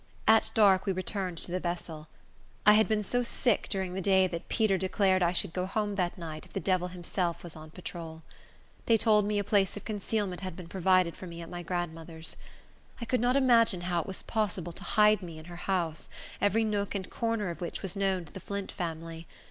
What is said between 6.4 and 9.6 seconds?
if the devil himself was on patrol. They told me a